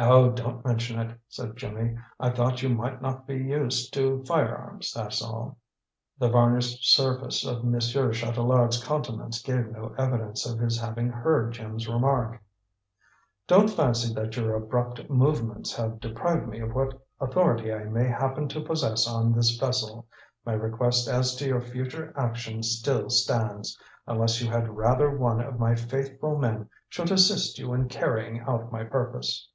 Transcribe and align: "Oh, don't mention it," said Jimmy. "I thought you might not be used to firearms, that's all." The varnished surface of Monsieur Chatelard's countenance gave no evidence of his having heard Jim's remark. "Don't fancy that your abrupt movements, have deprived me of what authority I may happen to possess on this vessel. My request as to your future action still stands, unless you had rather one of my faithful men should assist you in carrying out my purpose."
"Oh, 0.00 0.30
don't 0.30 0.64
mention 0.64 1.00
it," 1.00 1.18
said 1.28 1.56
Jimmy. 1.56 1.98
"I 2.20 2.30
thought 2.30 2.62
you 2.62 2.68
might 2.68 3.02
not 3.02 3.26
be 3.26 3.34
used 3.34 3.92
to 3.94 4.22
firearms, 4.28 4.92
that's 4.92 5.20
all." 5.20 5.58
The 6.20 6.28
varnished 6.28 6.94
surface 6.94 7.44
of 7.44 7.64
Monsieur 7.64 8.12
Chatelard's 8.12 8.80
countenance 8.84 9.42
gave 9.42 9.66
no 9.72 9.92
evidence 9.98 10.46
of 10.48 10.60
his 10.60 10.78
having 10.80 11.08
heard 11.10 11.54
Jim's 11.54 11.88
remark. 11.88 12.40
"Don't 13.48 13.66
fancy 13.68 14.14
that 14.14 14.36
your 14.36 14.54
abrupt 14.54 15.10
movements, 15.10 15.74
have 15.74 15.98
deprived 15.98 16.46
me 16.46 16.60
of 16.60 16.76
what 16.76 16.96
authority 17.20 17.72
I 17.74 17.82
may 17.82 18.06
happen 18.06 18.46
to 18.50 18.60
possess 18.62 19.08
on 19.08 19.32
this 19.32 19.56
vessel. 19.56 20.06
My 20.46 20.52
request 20.52 21.08
as 21.08 21.34
to 21.36 21.46
your 21.48 21.60
future 21.60 22.12
action 22.16 22.62
still 22.62 23.10
stands, 23.10 23.76
unless 24.06 24.40
you 24.40 24.48
had 24.48 24.76
rather 24.76 25.10
one 25.18 25.40
of 25.40 25.58
my 25.58 25.74
faithful 25.74 26.38
men 26.38 26.68
should 26.88 27.10
assist 27.10 27.58
you 27.58 27.72
in 27.72 27.88
carrying 27.88 28.38
out 28.38 28.70
my 28.70 28.84
purpose." 28.84 29.48